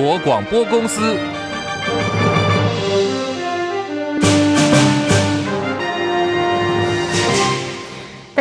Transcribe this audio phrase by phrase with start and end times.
[0.00, 1.37] 国广播公司。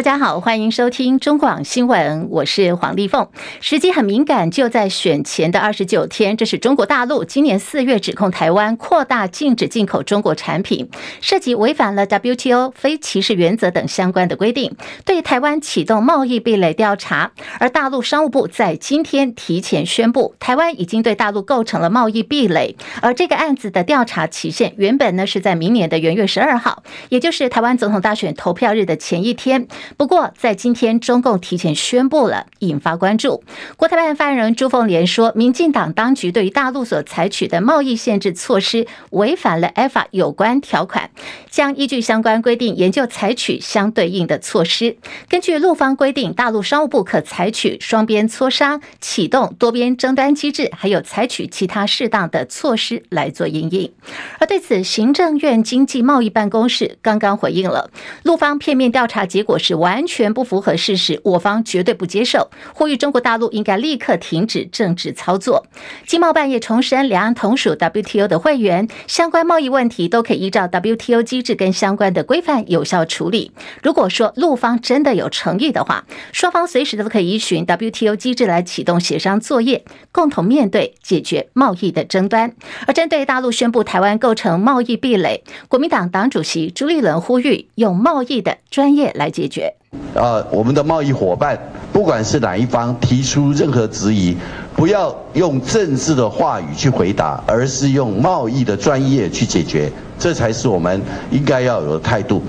[0.08, 3.28] 大家好，欢迎收听中广新闻，我是黄丽凤。
[3.60, 17.34] 时机很敏感，就在选前的二十九天，这是中国大陆今年四月指控台湾扩大禁止进口中国产品，涉及违反了 WTO 非歧视原则等相关的规定，对台湾启动贸易壁垒调查。
[17.60, 22.78] 而大陆商务部在今天提前宣布，台湾已经对大陆构成了贸易壁垒。
[23.02, 29.68] 而这个案子的调查期限原本呢是在明年的元月十二号，也就是台湾总统大选投票日的前一天。
[29.98, 33.44] 不过，在今天，中共提前宣布了，引发关注。
[33.78, 41.10] 国台办发言人朱凤莲说，民进党当局对于大陆所采取的贸易限制措施违反了 ECFA 有关条款，
[41.50, 44.98] 将依据相关规定研究采取相对应的措施。
[45.28, 53.92] 根据陆方规定，大陆商务部可采取双边磋商、启动多边争端机制，还有采取其他适当的措施来做因应。
[54.38, 57.90] 而对此，行政院经济贸易办公室刚刚回应了，
[58.22, 65.66] 陆方片面调查结果是完全不符合事实，我方绝对不接受，呼吁中国大陆应该立刻停止政治操作。
[66.06, 73.52] 经贸办也重申，两岸同属 WTO 的会员，相关贸易问题都可以依照 WTO 机制跟相关的规范有效处理。
[73.82, 82.56] 如果说陆方真的有诚意的话，双方随时都可以依循 WTO 机制来启动协商作业，共同面对解决贸易的争端。
[82.88, 89.67] 而针对大陆宣布台湾构成贸易壁垒，国民党党主席朱立伦呼吁用贸易的专业来解决。
[90.16, 91.58] 啊，我们的贸易伙伴，
[91.94, 94.36] 不管是哪一方提出任何质疑，
[94.76, 101.02] 不要用政治的话语去回答，而是用贸易的专业去解决，这才是我们
[101.32, 102.42] 应该要有的态度。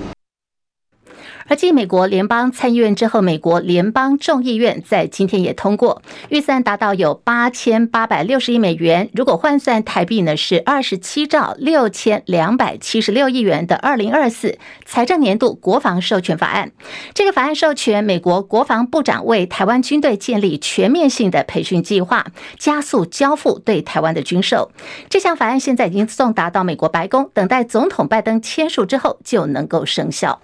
[1.49, 16.71] 而继美国联邦参议院之后，美国联邦众议院在今天也通过预算，达到有八千八百六十亿美元，如果换算台币呢，是二十七兆六千两百七十六亿元的二零二四财政年度国防授权法案。
[17.15, 22.27] 这个法案授权美国国防部长为台湾军队建立全面性的培训计划，
[22.59, 24.71] 加速交付对台湾的军售。
[25.09, 30.39] 这项法案现在已经送达到美国白宫，等待总统拜登签署之后就能够生效。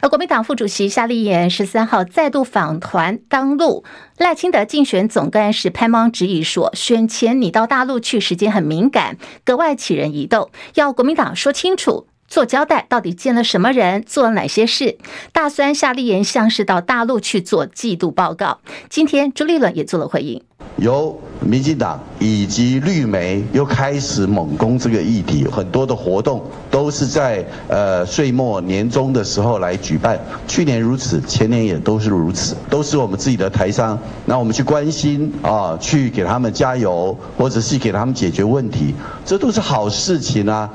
[0.00, 3.84] 而国民党副主席夏立言十三号再度访团登陆，
[4.16, 14.98] 赖清德竞选总干事潘孟安质疑说，选前你到大陆去时间很敏感，格外起人疑窦，要国民党说清楚，做交代，到底见了什么人，做了哪些事？
[15.32, 18.58] 大酸夏立言像是到大陆去做季度报告。
[18.90, 20.42] 今天朱立伦也做了回应。
[20.76, 30.20] 由民进党以及绿媒又开始猛攻这个议题，很多的活动都是在呃岁末年终的时候来举办。
[30.46, 33.98] 去年如此，前年也都是如此，都是我们自己的台商。
[34.26, 38.94] 那我们去关心啊，去给他们加油，或者是给他们解决问题，
[39.24, 40.68] 这都是好事情啊。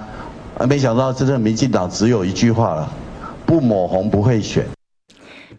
[0.68, 2.90] 没想到真正民进党只有一句话了：
[3.46, 4.66] 不抹红不会选。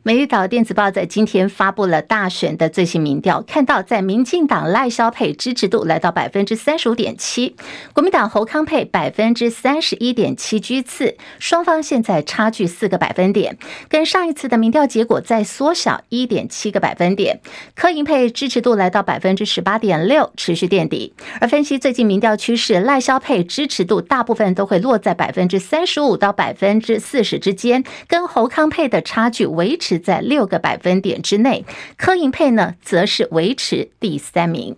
[0.07, 7.57] 美丽岛电子报在今天发布了大选的最新民调，看到在民进党赖萧配支持度来到百分之三十五点七，
[7.95, 13.57] 国民党侯康配百分之三十一点七居次，双方现在差距四个百分点，
[13.89, 17.41] 跟上一次的民调结果再缩小一点七个百分点。
[17.75, 21.15] 柯银配支持度来到百分之十八点六，持续垫底。
[21.41, 29.94] 而分析最近民调趋势，赖萧配支持度大部分都会落在百分之三十五到百分之四十之间，跟侯康配的差距维持。
[29.99, 31.65] 在六个百分点之内，
[31.97, 34.77] 柯银配呢，则是维持第三名。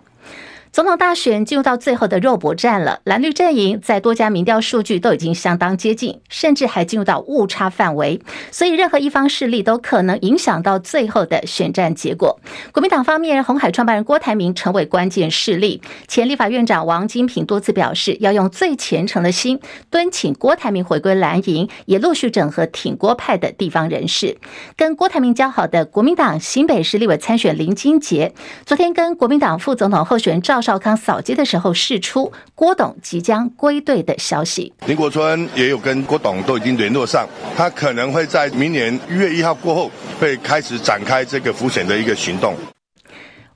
[0.77, 8.21] 总统大选进入到最后的肉搏战了，蓝绿阵营在多家民调数据都已经相当接近，甚至还进入到误差范围，
[8.51, 12.39] 所以任何一方势力都可能影响到最后的选战结果。
[12.73, 19.59] 国民党方面，红海创办人郭台铭成为关键势力，前立法院长王金平多次表示要用最虔诚的心
[19.89, 24.37] 敦请郭台铭回归蓝营，也陆续整合挺郭派的地方人士。
[24.77, 28.35] 跟郭台铭交好的国民党新北市立委参选林金杰，
[28.67, 30.61] 昨天跟国民党副总统候选人赵。
[30.67, 34.73] 少康扫街的时候，释出郭董即将归队的消息。
[34.87, 37.25] 林国春也有跟郭董都已经联络上，
[37.57, 42.57] 他可能会在明年一月一号过后，会开始展开这个浮选的一个行动。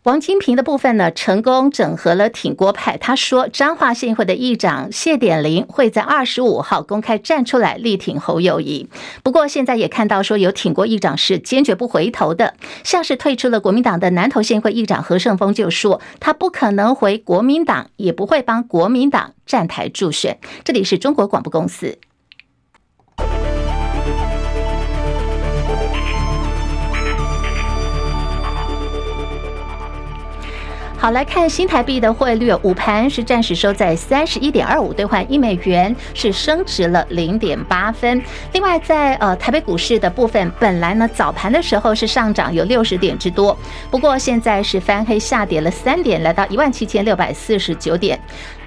[0.04, 2.96] 王金平的部分呢，成功整合了挺郭派。
[2.96, 8.88] 他说，彰化县会的议长谢典林会在二十五号公开站出来力挺侯友谊。
[9.22, 20.38] 不过，现在也看到说有挺郭议长是坚决不回头的，像是退出了国民党的南投县会议长何胜峰就说，他不可能回国民党，也不会帮国民党站台助选。
[20.64, 21.98] 这里是中国广播公司。
[31.00, 38.22] 好，来看新台币的汇率，午盘是暂时收在三十一点二五兑换一美元，是升值了零点八分。
[38.52, 43.56] 另外在，在呃台北股市的部分，本来呢早盘的时候是上涨有六十点之多，
[43.90, 48.20] 不过现在是翻黑下跌了三点，来到一万七千六百四十九点。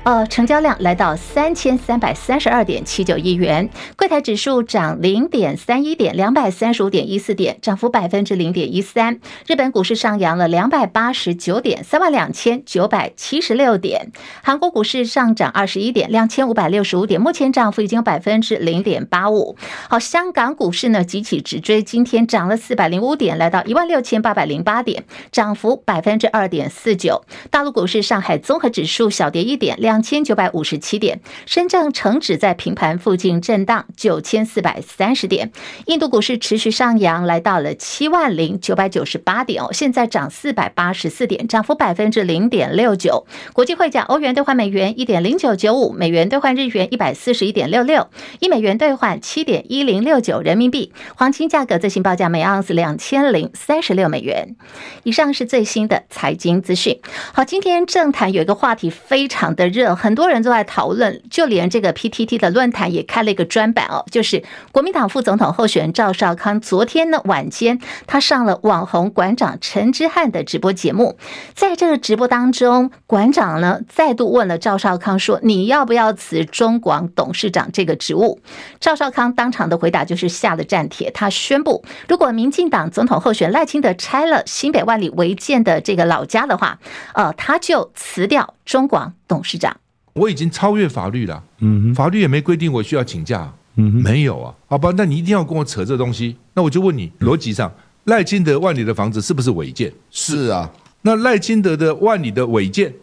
[0.04, 9.22] 呃，成交量来到三千三百三十二点七九亿元，柜台指数涨零点三一点，两百三十五点一四点，涨幅百分之零点一三。
[9.48, 14.12] 日本股市上扬了两百八十九点，三万两千九百七十六点。
[14.44, 19.56] 韩国股市上涨二十一点，两千五百六十五点，目前涨幅已经有百分之零点八五。
[19.90, 27.24] 好，香港股市呢急起直追，今天涨了四百零五点，来到一万六千八百零八点，涨幅百分之二点四九。
[27.50, 29.93] 大陆股市，上海综合指数小跌一点，两。
[29.94, 35.52] 两千九百五十七点，深圳成指在平盘附近震荡九千四百三十点。
[35.86, 43.28] 印度股市持续上扬，来到了七万零九百九十八点哦，现在涨四百八十四点，涨幅百分之零点六九。
[43.54, 48.10] 国际汇价，欧元兑换美元一点零九九五，美元兑换日元一百四十一点六六，
[48.40, 50.92] 一美元兑换七点一零六九人民币。
[51.16, 54.56] 黄金价格最新报价每盎司两千零三十六美元。
[55.04, 57.00] 以上是最新的财经资讯。
[57.32, 59.83] 好，今天政坛有一个话题非常的热。
[59.96, 66.60] 很多人都在讨论，就连这个 PTT 的论坛也开了一个专版哦，就是国民党副总统候选人赵少康。
[66.62, 71.18] 昨天呢晚间，他上了网红馆长陈之汉的直播节目，
[71.54, 78.40] 在这个直播当中，馆长呢再度问了赵少康说：“你要不要辞中广董事长这个职务？”
[78.80, 86.80] 赵少康当场的回答就是下了战帖，他宣布，如果民进党总统候选赖清德拆了新北万里违建的这个老家的话，
[87.14, 89.76] 呃，他就辞掉中广董事长。
[90.14, 97.74] 我已经超越法律了，嗯，法律也没规定我需要请假，嗯，没有啊，好吧，那你一定要跟我扯这东西，那我就问你，逻辑上，
[98.04, 99.92] 赖清德万里的房子是不是违建？
[100.12, 100.72] 是啊，
[101.02, 102.94] 那赖清德的万里的违建，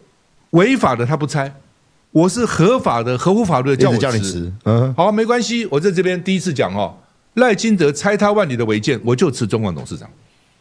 [0.51, 1.53] 违法的他不拆，
[2.11, 6.95] 我是合法的，合乎法律的叫我辞，嗯，好，没关系，我在这边第一次讲哦，
[7.33, 10.09] 赖清德拆他万里的违建，我就辞中广董事长。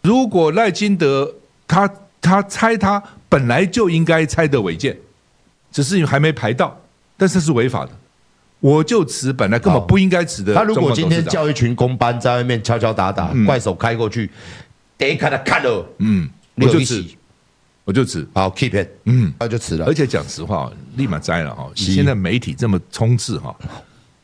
[0.02, 1.32] 如果赖清德
[1.68, 1.88] 他
[2.20, 4.94] 他拆他本来就应该拆的违建。
[5.72, 6.76] 只是你还没排到，
[7.16, 7.92] 但是是违法的，
[8.58, 10.52] 我就辞本来根本不应该辞的。
[10.52, 14.28] 他如果今天叫一群工班在外面敲敲打打，嗯、怪手开过去，
[14.98, 17.04] 得看他看了，嗯，我就辞，
[17.84, 19.86] 我就辞，好 keep it，嗯，那就辞了。
[19.86, 21.70] 而且讲实话，立马摘了哈。
[21.76, 23.54] 现在媒体这么充斥哈，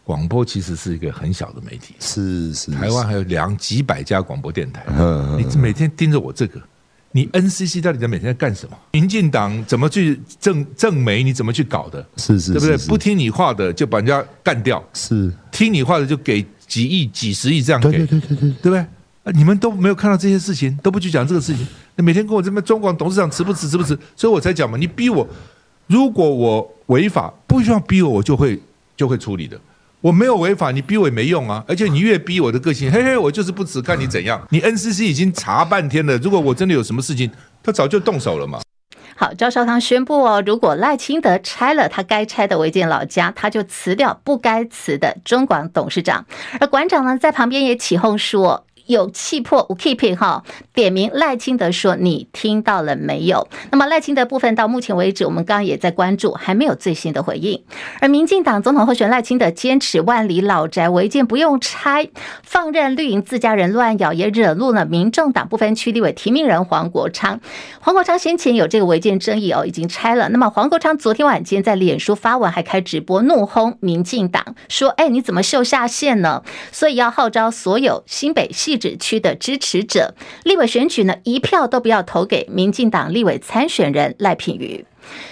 [0.03, 4.85] 广播其实是一个很小的媒体，是是，台湾还有两几百家广播电台，
[5.39, 6.61] 你每天盯着我这个。
[7.17, 8.77] 你 NCC 到底在每天在干什么？
[8.93, 11.23] 民进党怎么去政政媒？
[11.23, 12.07] 你怎么去搞的？
[12.19, 12.77] 是是，对不对？
[12.87, 19.33] 不听你话的就把人家干掉，是听你话的就给几亿、几十亿这样给，对对对对对，对不对？
[19.33, 21.67] 你们都没有看到这些事情，都不去讲这个事情。
[21.95, 23.99] 那每天跟我这边中广董事长辞不辞，辞不辞？
[24.15, 25.27] 所以我才讲嘛，你逼我，
[25.87, 28.61] 如果我违法，不需要逼我，我就会
[28.95, 29.59] 就会处理的。
[30.03, 31.65] 我没有违法，你逼我也没用啊！
[31.67, 34.47] 而且你越逼我的个性，嘿嘿，我就是不辞，看你怎样。
[34.51, 37.31] 你 NCC 已经查半天了，如果我真的有什么事情，
[37.63, 38.61] 他早就动手了嘛。
[39.17, 46.27] 好，赵少康宣布哦，如果赖清德拆了他该拆的违建老家，他就辞掉不该辞的中广董事长。
[46.61, 48.67] 而馆长呢，在旁边也起哄说。
[48.87, 50.43] 有气魄，我 keep it 哈。
[50.73, 57.63] 点名赖清德说：“你听到了没有？”那么赖清德部分到目前为止，我们刚刚也在关注，还没有最新的回应。
[58.01, 62.11] 而民进党总统候选赖清德坚持万里老宅违建不用拆，
[62.43, 67.41] 放任绿营自家人乱咬，也惹怒了民众党不分区立委提名人黄国昌。
[67.81, 70.29] 黄国昌先前有这个违建争议哦，已经拆了。
[70.29, 80.15] 那么黄国昌昨天晚间在脸书发文，还开直播怒轰民进党，说：“哎，你怎么秀下限呢？”所以要号召所有新北系指区的支持者，
[80.45, 84.85] 立委选举呢，一票都不要投给民进党立委参选人赖品妤。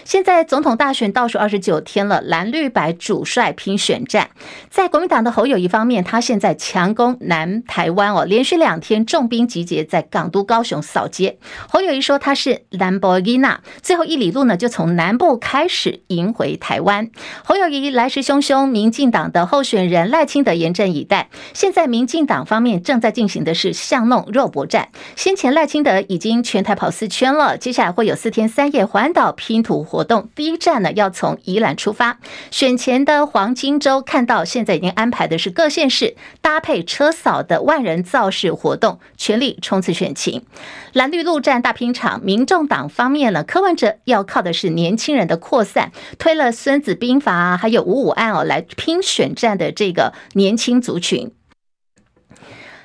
[0.05, 4.31] 现在总统大选倒数二十九天了，蓝绿白主帅拼选战。
[4.71, 11.39] 在国民党的侯友谊方面，他现在强攻南台湾哦，连续两天重兵集结在港都高雄扫街。
[11.69, 17.11] 侯友谊说他是兰博基纳，最后一里路呢就从南部开始迎回台湾。
[17.43, 21.31] 侯友谊来势汹汹，民进党的候选人赖清德严阵以待。
[21.55, 24.91] 现在民进党方面正在进行的是巷弄肉搏战。
[25.17, 32.19] 先前赖清德已经全台跑四圈了，接下来会有四天三夜环岛拼图活动第一站呢，要从宜兰出发。
[32.51, 40.45] 选前的黄金周，看到现在已经安排的是各县市搭配车扫的万人造势活动，全力冲刺选情。
[40.93, 51.31] 蓝绿陆战大拼场，民众党方面呢，柯文哲要靠的是年轻人的扩散，推了孙子兵法啊，还有五五案哦，来拼选战的这个年轻族群。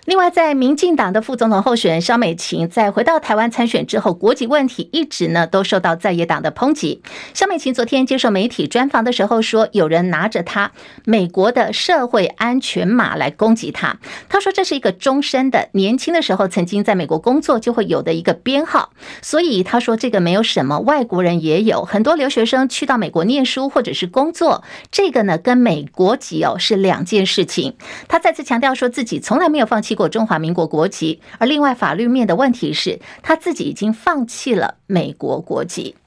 [0.09, 7.03] 另外，在民进党的副总统候选人萧美琴在回到台湾参选之后，国籍问题一直呢都受到在野党的抨击。
[7.35, 10.71] 萧美琴昨天接受媒体专访的时候说，有人拿着他
[11.05, 13.99] 美国的社会安全码来攻击他。
[14.27, 18.89] 他说这是一个终身的，年轻的时候曾经在美国工作就会有的一个编号。
[19.21, 27.75] 所以他说这个没有什么，外国人也有很多留学生去到美国念书或者是工作，这个呢跟美国籍哦是两件事情。
[28.07, 35.97] 他再次强调说自己从来没有放弃过中华民国国籍，而另外法律面的问题是，他自己已经放弃了美国国籍。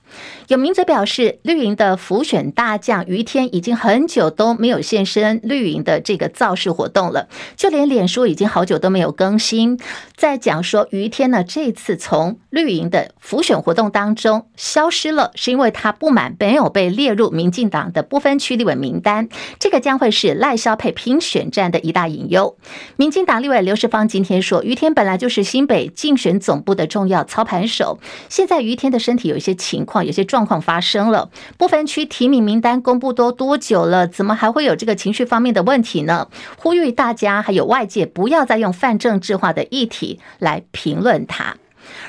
[0.49, 9.79] 有名嘴表示，绿营的浮选大将于天已经很久都没有现身绿营的这个造势活动了，就连脸书已经好久都没有更新。
[10.17, 19.27] 再讲说于天呢，这次从绿营的浮选活动当中消失了，是因为他不满没有被列入民进党的不分区立委名单，
[19.59, 22.59] 这个将会是赖萧配拼选战的一大隐忧。
[22.97, 30.05] 民进党立委刘世芳今天说，于天本来就是新北竞选总部的重要操盘手，现在于天的身体有一些情况。
[30.05, 34.07] 有些状况发生了，不分区提名名单公布都多久了？
[34.07, 36.29] 怎么还会有这个情绪方面的问题呢？
[36.59, 41.57] 呼吁大家还有外界不要再用泛政治化的议题来评论他。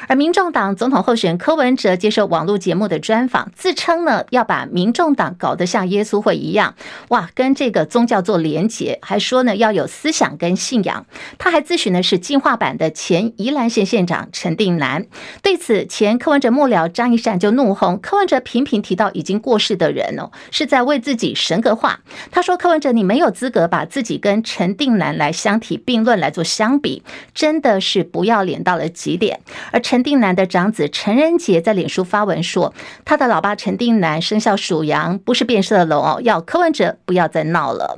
[0.08, 6.76] 而民众党总统候选人柯文哲接受网络节目的专访，自称呢要把民众党搞得像耶稣会一样，
[7.10, 11.06] 哇，跟这个宗教做连结，还说呢要有思想跟信仰。
[11.38, 15.06] 他还咨询的是进化版的前宜兰县县长陈定南。
[15.42, 22.00] 对此，前柯文哲幕僚张一善就怒轰柯文哲频频提到已经过世的人哦，是在为自己神格化。
[22.32, 29.40] 他说柯文哲你没有资格把自己跟陈定南来相提并论来做相比，真的是不要脸到了极点。
[29.74, 37.98] 而陈定南的长子陈仁杰在脸书发文说，他的老爸陈定南生肖属羊，不是变色的龙哦，要柯文哲不要再闹了。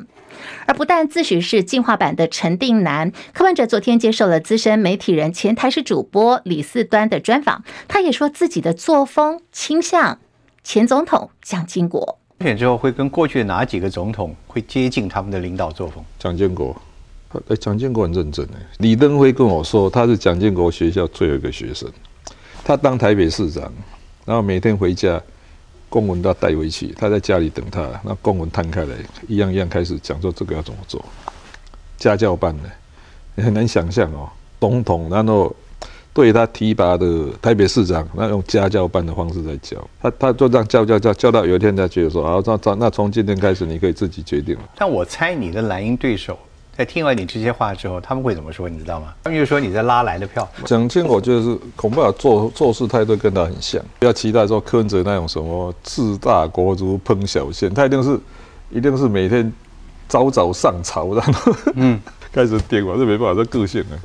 [0.66, 10.20] 而不但自诩是进化版的陈定南，柯文哲昨天接受了资深媒体人前台视主播李四端的专访，他也说自己的作风倾向
[10.64, 12.20] 前总统蒋经国。
[12.40, 16.04] 选之后会跟过去的哪几个总统会接近他们的领导作风？
[16.18, 16.76] 蒋经国。
[17.48, 18.58] 哎，蒋建国很认真哎。
[18.80, 21.90] 李登辉跟我说，他是蒋建国学校最后一个学生。
[22.64, 23.72] 他当台北市长，
[24.26, 25.22] 然后每天回家，
[25.88, 26.88] 公文都要带回去。
[26.98, 28.96] 他在家里等他，那公文摊开来，
[29.28, 31.04] 一样一样开始讲说这个要怎么做。
[31.98, 32.70] 家教班的，
[33.36, 34.28] 你很难想象哦。
[34.60, 35.56] 总统然后
[36.12, 44.62] 对他提拔的台北市长，那用家教班的方式在教他，他就这样教教教教到有一天他觉得说，啊，那那那从今天开始你可以自己决定了。
[44.76, 46.36] 但我猜你的蓝营对手。
[46.78, 48.68] 在听完你这些话之后，他们会怎么说？
[48.68, 49.14] 你知道吗？
[49.24, 50.48] 他们就说你在拉来的票。
[50.66, 58.20] 蒋经国就是恐怕做做事态度跟他很像，不要期待说柯文哲那种什么治大国如烹小鲜，他一定是
[58.70, 59.52] 一定是每天
[60.08, 62.00] 早早上朝，然后嗯
[62.34, 63.98] 开始点我这没办法，这个性呢。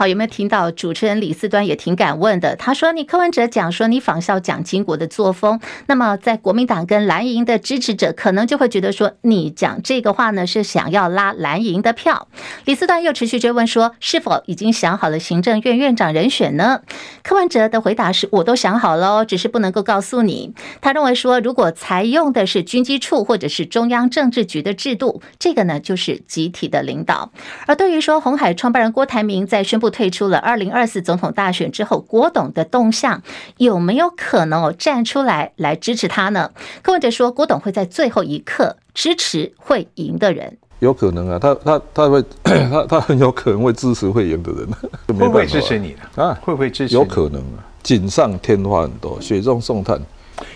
[0.00, 2.56] 好，有没有听到主持人李四端也挺敢问的？
[2.56, 12.28] 他说：“你柯文哲讲说你仿效蒋经国的作风，那么在国民党跟蓝营的支持者可能就会觉得说你讲这个话呢是想要拉蓝营的票。”
[12.64, 16.80] 李四端又持续追问说：“是否已经想好了行政院院长人选呢？”
[17.22, 27.30] 柯文哲的回答是：“我都想好了，只是不能够告诉你。”他认为说，如果采用的是军机处或者是中央政治局的制度，这个呢就是集体的领导。
[27.66, 33.22] 而对于说红海创办人郭台铭在宣布退出了二零二四总统大选之后，郭董的动向
[33.58, 36.50] 有没有可能哦站出来来支持他呢？
[36.82, 44.68] 柯文哲说，郭董会在最后一刻支持会赢的人，有可能啊，他他他会他他很有可能会支持会赢的人，
[45.08, 46.24] 会不会支持你呢？
[46.24, 46.94] 啊，会不会支持？
[46.94, 50.00] 有可能啊，锦上添花很多，雪中送炭。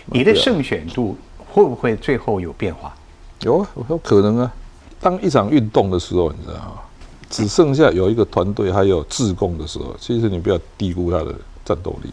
[0.05, 1.15] 你的胜选度
[1.51, 2.93] 会不会最后有变化？
[3.41, 4.51] 有啊，有可能啊。
[4.99, 6.81] 当一场运动的时候，你知道吗？
[7.29, 12.09] 只剩下有一个团队还有自贡的时候，其实你不要低估他的战斗力。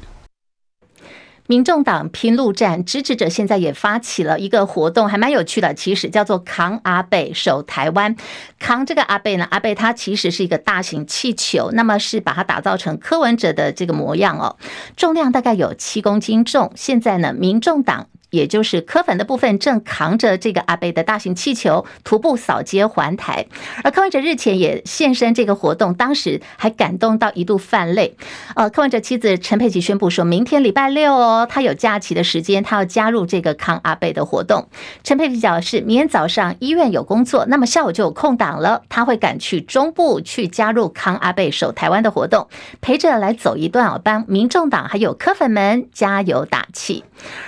[1.49, 8.17] 民众党拼陆战支持者现在也发起了一个活动，还蛮有趣的，其实叫做“扛阿贝守台湾”。
[8.59, 14.57] 扛这个阿贝呢，阿贝他其实是一个大型气球，那么是把它打造成柯文哲的这个模样哦，
[14.97, 16.73] 重量大概有七公斤重。
[16.75, 18.07] 现在呢，民众党。
[18.33, 23.47] 也就是柯粉的部分正扛着这个阿贝的大型气球徒步扫街环台，
[23.85, 28.17] 而柯文哲日前也现身这个活动，当时还感动到一度泛泪。
[28.57, 34.67] 呃，柯文哲妻子陈佩琪宣布说，明天礼拜六哦，他有假期的时间，他要加入这个康阿贝的活动。
[35.05, 42.49] 陈佩琪表示，明天早上医院有工作，那么下午就有空档了，他会赶去中部去加入康阿贝守台湾的活动，
[42.81, 47.05] 陪着来走一段哦，帮民众党还有柯粉们加油打气。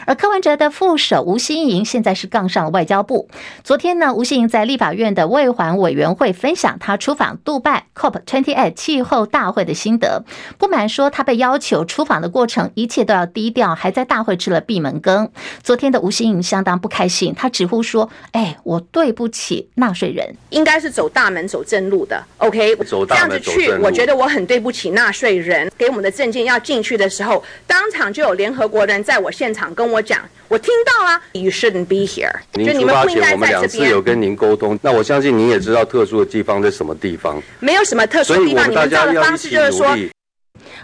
[0.06, 0.73] 而柯文哲的。
[0.74, 3.28] 副手吴欣盈现在是杠上了外交部。
[3.62, 10.24] 昨天呢，吴欣盈在立法院的卫环委员会分享他出访杜拜 COP28 气候大会的心得，
[10.58, 15.30] 不满说他被要求出访的过程一切都要低调，还在大会吃了闭门羹。
[15.62, 22.20] 昨天的吴欣盈相当不开心，他直呼说：“哎，我对不起纳税人，应该是走大门走正路的。
[22.38, 22.74] ”OK，
[23.06, 25.70] 这样子去，我觉得我很对不起纳税人。
[25.78, 30.20] 给我们的证件要进去的时候，当场就有联合国人在我现场跟我讲。
[30.48, 32.33] 我听到啊，You shouldn't be here。
[32.54, 34.78] 您出发前，我们两次有跟您沟通。
[34.80, 37.42] 那我相信您也知道特殊的地方在什么地方。
[37.61, 39.94] 没有什么特殊的地方，你们知道的方式就是说。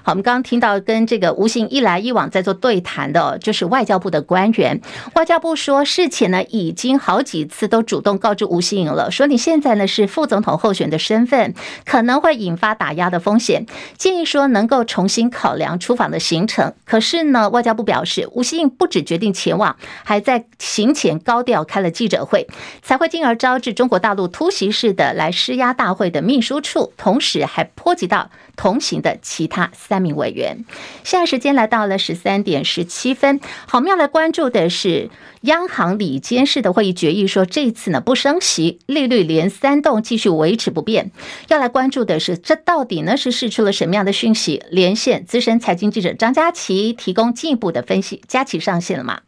[0.02, 4.80] 好，我们刚刚听到跟这个吴欣盈一来一往在做对谈的，就是外交部的官员。
[5.14, 11.54] 外交部说，事前呢已经好几次都主动告知吴欣盈了，说你现在呢是副总统候选的身份，
[11.84, 13.66] 可能会引发打压的风险，
[13.96, 16.72] 建议说能够重新考量出访的行程。
[16.84, 22.46] 可是呢，外交部表示，吴欣盈不止决定前往，还在行前高调开了记者会，
[22.82, 29.70] 才会进而招致中国大陆突袭式的来施压大会的秘书处，同时还波及到同行的其他。
[29.80, 30.64] 三名委员，
[31.02, 33.40] 现在时间来到了十三点十七分。
[33.66, 35.08] 好，我们要来关注的是
[35.42, 41.10] 央行里监事的会议决议，说这次呢不升息，利率连三动继续维持不变。
[41.48, 44.62] 要来关注的是，这到底呢是释出了什么样的讯息？
[44.70, 48.22] 连线资深财经记者张佳琪提供进一步的分析。
[48.28, 49.22] 佳琪上线了吗？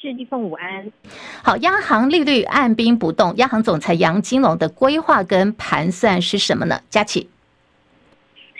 [0.00, 0.90] 是立凤午安。
[1.42, 6.80] 好，央行利率按兵不动，央行总裁杨金龙的规划跟盘算是什么呢？
[6.90, 7.28] 佳琪。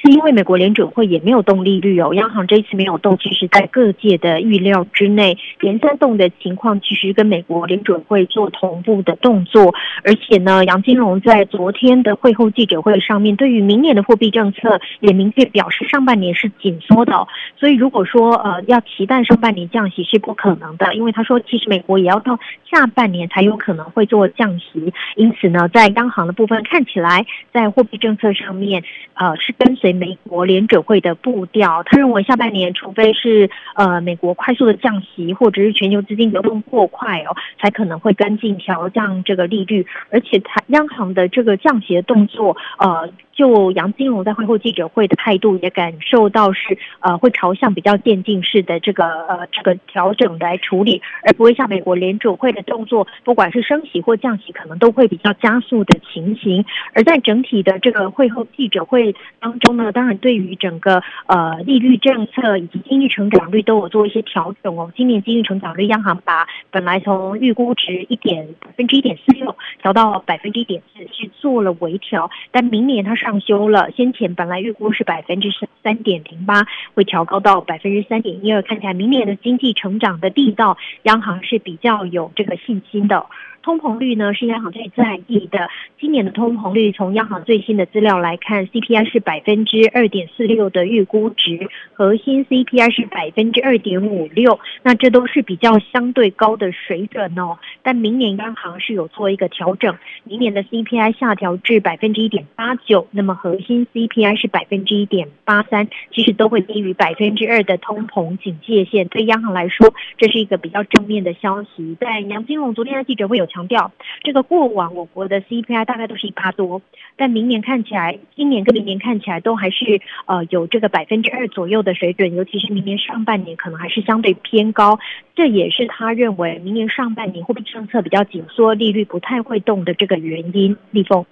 [0.02, 5.38] 是因为美国联准会也没有动利率哦，央行这一次没有动，其实在各界的预料之内。
[5.60, 17.28] 连三动的情况其实跟美国联准会做同步的动作，而且呢，杨金龙在昨天的会后记者会上面，对于明年的货币政策也明确表示，上半年是紧缩的。
[17.56, 24.92] 所以如果说呃要期待上半年降息是不可能的，因为他说其实美国也要到下半年才有可能会做降息。
[25.14, 28.82] 因此呢，在央行的部分看起来，在货币政策上面
[29.14, 29.91] 呃是跟随。
[29.92, 43.10] 美国联准会的步调，他认为下半年除非是呃美国快速的降息，或者是全球资金流动过快哦，才可能会跟进调降这个利率，而且他央行的这个降息的动作呃。
[43.34, 56.62] 就杨金龙在会后记者会的态度，也感受到是呃会朝向比较渐进式的这个呃这个调整来处理，而不会像美国联准会的动作，不管是升息或降息，可能都会比较加速的情形。
[56.92, 64.92] 而在整体的这个会后记者会当中呢，当然对于整个呃利率政策以及经济成长率都有做一些调整哦。
[64.94, 73.16] 今年经济成长率，央行把本来从预估值一点百分之一点四六调到百分之一点四，是做了微调，但明年它。
[73.22, 75.48] 上修了，先前本来预估是百分之
[75.84, 78.60] 三点零八，会调高到百分之三点一二。
[78.62, 83.24] 看起来明年的经济成长的力道，央行是比较有这个信心的。
[83.62, 85.70] 通膨率呢是央行最在意的。
[86.00, 97.56] 今年的通膨率从央行最新的资料来看，CPI 是百分之之二点四六的预估值，核心 CPI 是百分之二点五六，那这都是比较相对高的水准哦。
[97.82, 109.08] 但明年央行是有做一个调整，明年的 CPI 下调至百分之一点八九，那么核心 CPI 是百分之一点八三，其实都会低于百分之二的通膨警戒线。
[109.08, 111.96] 对央行来说，这是一个比较正面的消息。
[112.00, 113.46] 在杨金龙昨天的记者会有。
[113.52, 116.80] 强调这个过往我国的 CPI 大概都是一趴多，
[117.16, 124.98] 但明年看起来，今年跟明年看起来都还是呃有这个百分之二左右的水准，尤其是明年上半年可能还是相对偏高，
[125.36, 130.76] 这也是他认为明年上半年货币政策比较紧缩，利率不太会动的这个原因。
[130.90, 131.24] 立峰。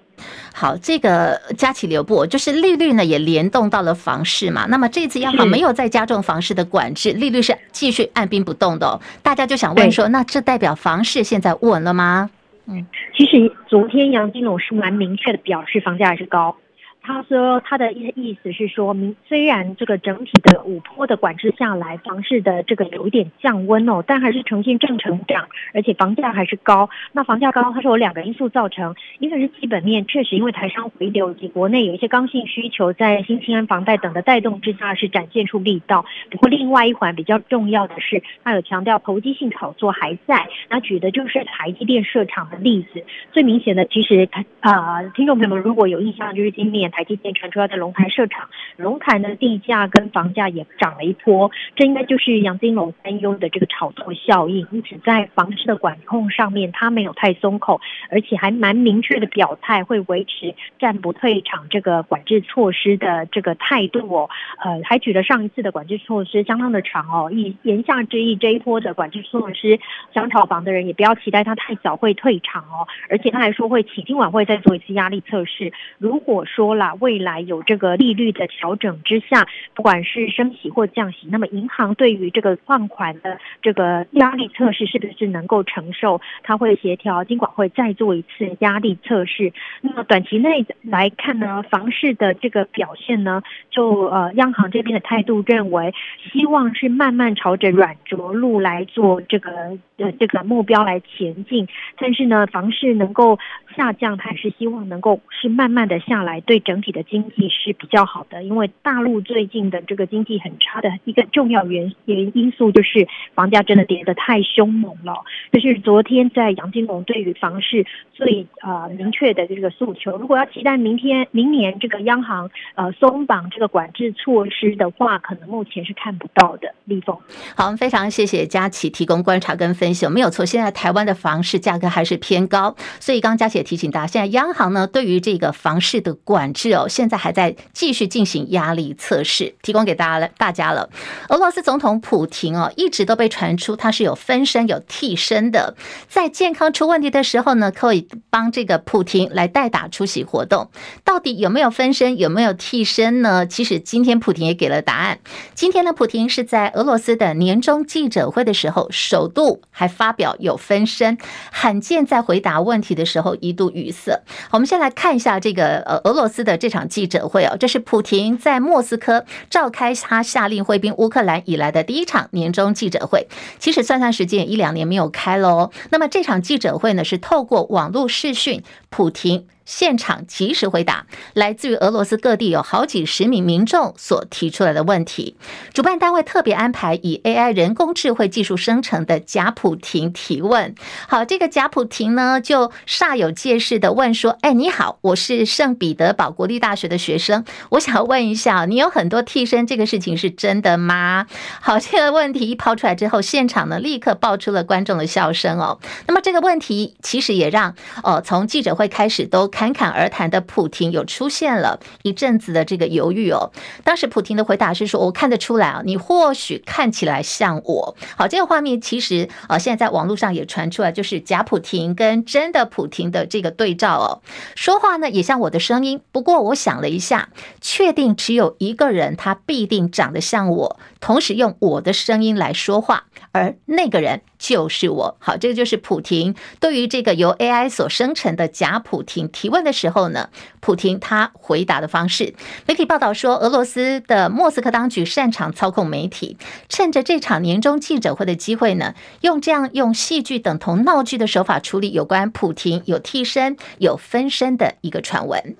[0.55, 4.67] 好，这个加起留步，就是利率呢也联动到了房市嘛。
[4.69, 9.01] 那么这次央行没有再加重房市的管制，利率是继续按兵不动的哦。
[9.23, 12.31] 大家就想问说，那这代表房市现在稳了吗？
[12.67, 16.55] 嗯，其实昨天杨金龙是蛮明确的表示，房价还是高。
[17.03, 26.89] 他说他的意意思是说明，虽然这个整体的五波的管制下来，房市的这个有一点降温哦，但还是呈现正成长，而且房价还是高。
[27.13, 36.05] 那房价高，它是有两个因素造成，一个是基本面，确实因为台商回流以及国内有一些刚性需求，在新青安房贷等的带动之下，是展现出力道。
[36.31, 40.47] 不过另外一环比较重要的是，他有强调投机性炒作还在。
[40.69, 47.00] 那举的就是台积电设厂的例子，最明显的其实他啊、听众朋友们如果有印象，就是今年台。
[47.01, 54.67] 台积电传出要在龙潭设厂，龙潭的地价跟房价也涨了一波，这应该就是杨金龙担忧的这个炒作效应。
[54.71, 64.29] 因此，在房市的管控上面，他没有太松口，而且还蛮明确的表态，会维持暂不退场这个管制措施的这个态度哦。
[64.63, 69.81] 呃，还举了上一次的管制措施相当的长哦，以言下之意，这一波的管制措施，
[70.13, 72.87] 想炒房的人也不要期待他太早会退场哦。
[73.09, 75.73] 而且他还说会请今晚会再做一次压力测试。
[75.97, 86.21] 如果说啦，未来有这个利率的调整之下，不管是升息或降息，那么银行对于这个放款的这个压力测试是不是能够承受？
[86.43, 89.53] 他会协调金管会再做一次压力测试。
[89.83, 95.93] 那么短期内来看呢，房市的这个表现呢，就呃央行这边的态度认为，
[96.33, 99.51] 希望是慢慢朝着软着陆来做这个
[99.99, 101.69] 呃这个目标来前进。
[101.99, 103.39] 但是呢，房市能够
[103.77, 108.45] 下降，还是希望能够是慢慢的下来，对整体的经济是比较好的。
[108.45, 115.15] 因为大陆最近的这个经济很差的一个重要原原因素就是房价真的跌得太凶猛了。
[115.53, 126.73] 就是昨天在杨金龙对于房市最呃明确的这个诉求，如果要期待明天明年这个央行呃松绑这个管制措施的话，可能目前是看不到的。
[126.85, 127.17] 立峰，
[127.57, 130.09] 好，非常谢谢佳琪提供观察跟分析。
[130.09, 140.91] 没有错，现在台湾的房市价格还是偏高，所以刚刚佳琪也提醒大家，现在央行呢对于这个房市的管制哦，现在还在继续进行压力测试，提供给大家了大家了。
[141.31, 145.75] 俄罗斯总统普亭哦，一直都被传出他是有分身有替身的，
[146.09, 150.71] 在健康出问题的时候呢，可以帮这个普亭来代打出席活动。
[151.05, 153.47] 到底有没有分身，有没有替身呢？
[153.47, 155.19] 其实今天普亭也给了答案。
[155.55, 161.17] 今天呢，普亭是在俄罗斯的年终记者会的时候，首度还发表有分身，
[161.51, 164.23] 罕见在回答问题的时候一度语塞。
[164.51, 173.27] 我们先来看一下这个呃俄罗斯的这场记者会哦，这是普廷在莫斯科召开他下令挥兵乌克兰以来的第一场年终记者会。
[173.59, 175.71] 其实算算时间，一两年没有开喽。
[175.91, 179.47] 那么这场记者会呢，是透过网络视讯，普廷。
[179.71, 185.37] 现场及时回答来自于俄罗斯各地有好几十名民众所提出来的问题。
[185.73, 190.75] 主办单位特别安排以 AI 人工智慧技术生成的贾普廷提问。
[191.07, 201.29] 好，这个贾普廷呢就煞有介事的问说：“哎，你好，我是圣彼得堡国立大学的学生，我想问一下，你有很多替身，这个事情是真的吗？”
[201.63, 205.79] 好，这个问题一抛出来之后，现场呢立刻爆出了观众的笑声哦。
[206.09, 209.49] 那么这个问题其实也让哦从记者会开始都。
[209.61, 213.53] 侃侃而谈的普亭有出现了一阵子的这个犹豫哦。
[213.85, 224.23] 当时普亭的回答是说：“我看得出来啊，你或许看起来像我。”好，这个画面其实啊，现在在网络上也传出来，就是假普亭跟真的普亭的这个对照哦。
[224.55, 227.29] 说话呢也像我的声音，不过我想了一下，
[227.61, 235.17] 确定只有一个人他必定长得像我，同时用我的声音来说话，而那个人就是我。
[235.21, 242.35] 好，这个就是普亭对于这个由 AI 所生成的假普亭提问的时候呢，普亭他回答的方式，
[242.67, 255.57] 媒体报道说，俄罗斯的莫斯科当局擅长操控媒体，趁着这场年终记者会的机会呢，用这样用戏剧等同闹剧的手法处理有关普亭有替身、有分身的一个传闻。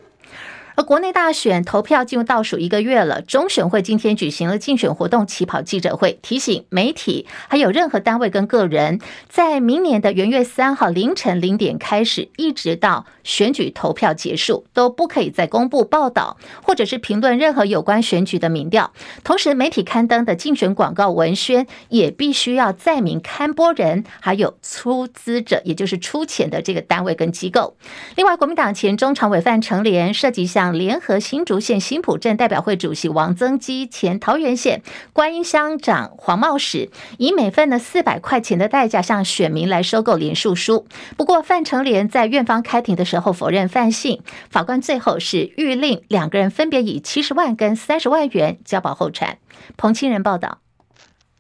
[0.77, 18.93] 而国内大选投票进入倒数一个月了，中选会今天举行了竞选活动起跑记者会，提醒媒体还有任何单位跟个人，在明年的元月三号凌晨零点开始，一直到选举投票结束，都不可以再公布报道或者是评论任何有关选举的民调。
[19.25, 27.77] 同时，媒体刊登的竞选广告文宣也必须要载明刊播人，还有出资者，也就是出钱的这个单位跟机构。
[28.17, 34.83] 另外，国民党前中常委范成廉涉及下向联合新竹县新埔镇代表会主席王增基、前桃园县
[35.15, 40.87] 观音乡长黄茂史，以每份的四百块钱的代价向选民来收购连署书。
[41.17, 44.21] 不过范成廉在院方开庭的时候否认犯行，
[44.51, 49.39] 法官最后是谕令两个人分别以七十万跟三十万元交保候传。
[49.79, 50.59] 彭清仁报道。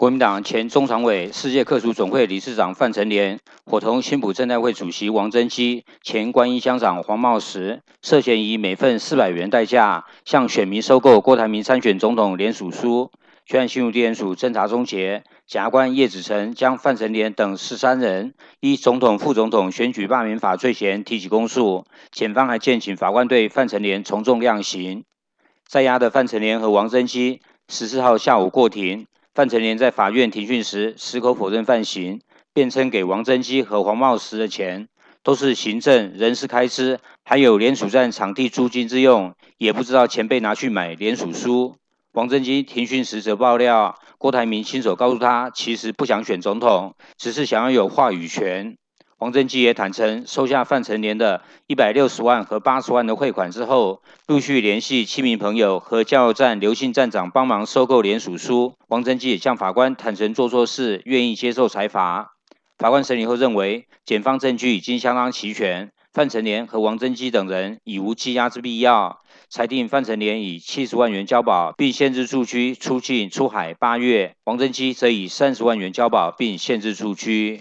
[0.01, 13.11] 国民党前中常委、世界客属总会理事长范成廉，伙同新埔镇代会主席王增基、前观音乡长黄茂实，涉嫌以每份四百元代价向选民收购郭台铭参选总统联署书。
[13.45, 21.85] 全案新竹地检署侦查终结，检察官叶子成将范成廉等十三人依总统、副总统选举罢免法罪嫌提起公诉。
[22.11, 25.05] 检方还建请法官对范成廉从重量刑。
[25.69, 29.07] 在押的范成廉和王增基十四号下午过庭。
[29.33, 32.21] 范成廉在法院庭讯时，矢口否认犯行，
[32.53, 34.89] 辩称给王增基和黄茂实的钱
[35.23, 41.77] 都是行政人事开支，还有联署站场地租金之用，也不知道钱被拿去买联署书。
[42.13, 48.77] 王贞基庭讯时则爆料，郭台铭亲手告诉他，其实不想选总统，只是想要有话语权。
[49.21, 58.73] 王贞基也坦承，收下范成廉的一百六十万和八十万的汇款之后，陆续联系七名朋友和加油站刘姓站长帮忙收购联署书。
[58.89, 62.33] 王贞基也向法官坦承做错事，愿意接受裁罚。
[62.79, 77.61] 法官审理后认为，检方证据已经相当齐全，范成廉和王贞基等人已无羁押之必要，裁定范成廉以七十万元交保，并限制住居出境出海八月；王贞基则以三十万元交保，并限制住居。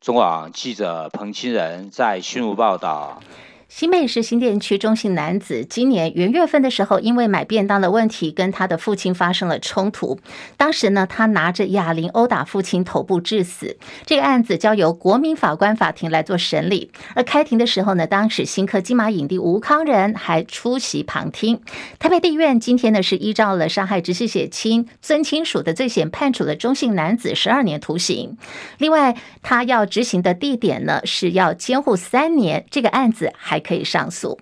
[0.00, 3.20] 中网记者彭清仁在新闻报道。
[3.70, 10.18] 新北市新店区中姓男子今年元月份的时候，因为买便当的问题，跟他的父亲发生了冲突。
[10.56, 13.78] 当时呢，他拿着哑铃殴打父亲，头部致死。
[14.04, 16.90] 这个案子交由国民法官法庭来做审理。
[17.14, 21.60] 而开庭的时候呢，当时新科金马影帝吴康仁还出席旁听。
[22.00, 28.36] 台北地院今天呢，是依照了伤害直系血亲、尊亲属的罪嫌，判处了中姓男子十二年徒刑。
[28.78, 32.66] 另外，他要执行的地点呢，是要监护三年。
[32.68, 33.59] 这个案子还。
[33.60, 34.38] 可以上诉。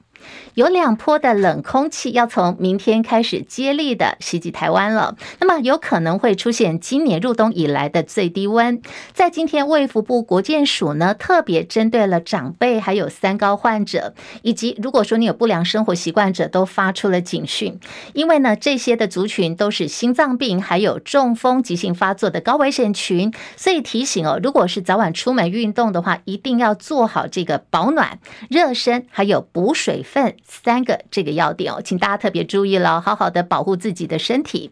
[0.54, 8.82] 有两波的冷空气要从明天开始接力的袭击台湾了，那么有可能会出现今年入冬以来的最低温。
[9.12, 17.78] 在今天，卫福部国健署呢特别针对了长辈、还有三高患者，以及如果说你有不良生活习惯者，都发出了警讯。
[18.12, 28.18] 因为呢，这些的族群都是心脏病还有中风急性发作的高危险群，所以提醒哦，如果是早晚出门运动的话，一定要做好这个保暖、
[28.50, 30.34] 热身还有补水分。
[30.44, 34.70] 三个这个要点哦，请大家特别注意了，好好的保护自己的身体。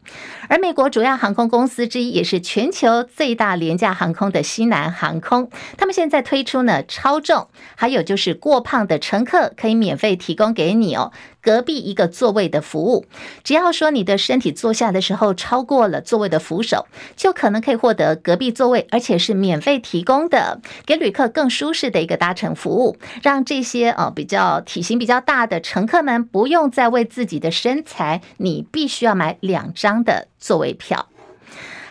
[0.48, 11.12] 而美国主要航空公司之一，也是全球最大廉价航空的西南航空，他们现在推出呢超重，还有就是过胖的乘客可以免费提供给你哦。
[11.40, 13.06] 隔壁一个座位的服务，
[13.44, 31.08] 只要说你的身体坐下的时候超过了座位的扶手，就可能可以获得隔壁座位，而且是免费提供的，给旅客更舒适的一个搭乘服务，让这些呃比较体型比较大的乘客们不用再为自己的身材，你必须要买两张的座位票。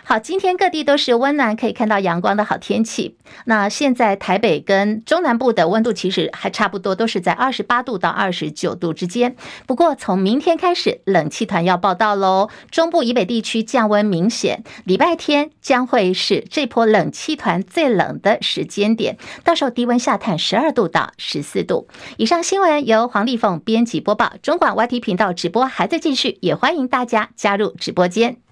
[0.08, 3.18] 好，今天各地都是温暖，可以看到阳光的好天气。
[3.46, 9.36] 那现在台北跟中南部的温度其实还差不多，都是在二十八度到二十九度之间。
[9.66, 12.50] 不过从明天开始，冷气团要报到喽。
[12.70, 21.88] 中部以北地区降温明显，礼拜天将会是这波冷气团最冷的时间点，到时候低温下探十二度到十四度。
[22.18, 28.45] 以上新闻由黄丽凤编辑播报，中广 YT 频道直播还在继续，也欢迎大家加入直播间。